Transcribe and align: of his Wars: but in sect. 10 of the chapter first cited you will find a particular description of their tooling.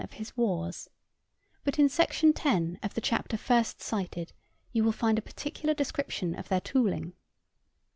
of 0.03 0.13
his 0.13 0.35
Wars: 0.35 0.89
but 1.63 1.77
in 1.77 1.87
sect. 1.87 2.23
10 2.35 2.79
of 2.81 2.95
the 2.95 3.01
chapter 3.01 3.37
first 3.37 3.83
cited 3.83 4.33
you 4.73 4.83
will 4.83 4.91
find 4.91 5.19
a 5.19 5.21
particular 5.21 5.75
description 5.75 6.33
of 6.33 6.47
their 6.49 6.59
tooling. 6.61 7.13